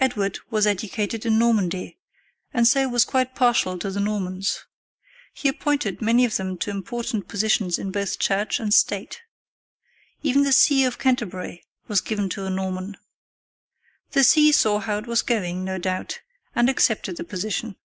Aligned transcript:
Edward 0.00 0.40
was 0.50 0.66
educated 0.66 1.24
in 1.24 1.38
Normandy, 1.38 1.98
and 2.52 2.66
so 2.66 2.88
was 2.88 3.04
quite 3.04 3.36
partial 3.36 3.78
to 3.78 3.92
the 3.92 4.00
Normans. 4.00 4.64
He 5.32 5.46
appointed 5.48 6.02
many 6.02 6.24
of 6.24 6.36
them 6.36 6.58
to 6.58 6.70
important 6.72 7.28
positions 7.28 7.78
in 7.78 7.92
both 7.92 8.18
church 8.18 8.58
and 8.58 8.74
state. 8.74 9.22
Even 10.20 10.42
the 10.42 10.50
See 10.50 10.82
of 10.82 10.98
Canterbury 10.98 11.64
was 11.86 12.00
given 12.00 12.28
to 12.30 12.44
a 12.44 12.50
Norman. 12.50 12.96
The 14.10 14.24
See 14.24 14.50
saw 14.50 14.80
how 14.80 14.98
it 14.98 15.06
was 15.06 15.22
going, 15.22 15.62
no 15.64 15.78
doubt, 15.78 16.22
and 16.56 16.68
accepted 16.68 17.16
the 17.16 17.22
position. 17.22 17.76